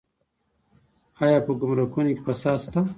آیا 1.23 1.37
په 1.45 1.51
ګمرکونو 1.61 2.11
کې 2.15 2.21
فساد 2.25 2.57
شته؟ 2.65 2.81